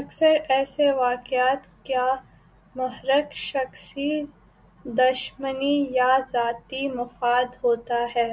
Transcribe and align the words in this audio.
اکثر 0.00 0.34
ایسے 0.48 0.90
واقعات 0.94 1.62
کا 1.86 2.04
محرک 2.74 3.32
شخصی 3.38 4.10
دشمنی 4.84 5.76
یا 5.90 6.10
ذاتی 6.32 6.86
مفاد 6.90 7.48
ہوتا 7.64 8.00
ہے۔ 8.16 8.30